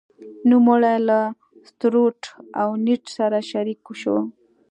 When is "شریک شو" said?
3.49-4.17